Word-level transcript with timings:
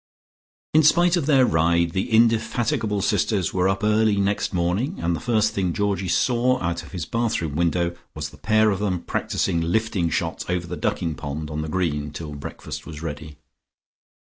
In 0.73 0.81
spite 0.81 1.15
of 1.15 1.27
their 1.27 1.45
ride, 1.45 1.91
the 1.91 2.09
indefatigable 2.11 3.03
sisters 3.03 3.53
were 3.53 3.69
up 3.69 3.83
early 3.83 4.17
next 4.17 4.51
morning, 4.51 4.99
and 4.99 5.15
the 5.15 5.19
first 5.19 5.53
thing 5.53 5.73
Georgie 5.73 6.07
saw 6.07 6.59
out 6.59 6.81
of 6.81 6.91
his 6.91 7.05
bathroom 7.05 7.55
window 7.55 7.95
was 8.15 8.29
the 8.29 8.37
pair 8.37 8.71
of 8.71 8.79
them 8.79 9.03
practising 9.03 9.61
lifting 9.61 10.09
shots 10.09 10.43
over 10.49 10.65
the 10.65 10.75
ducking 10.75 11.13
pond 11.13 11.51
on 11.51 11.61
the 11.61 11.69
green 11.69 12.09
till 12.09 12.33
breakfast 12.33 12.83
was 12.87 13.03
ready. 13.03 13.37